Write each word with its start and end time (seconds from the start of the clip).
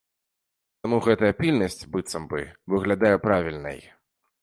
Таму 0.87 0.99
гэтая 1.09 1.29
пільнасць 1.43 1.87
быццам 1.93 2.27
бы 2.35 2.41
выглядае 2.77 3.15
правільнай. 3.31 3.79